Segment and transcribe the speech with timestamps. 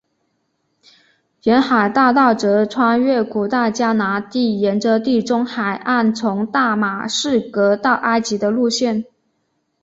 [1.43, 9.05] 沿海大道则穿越古代迦南地沿着地中海岸从大马士革到埃及的路线。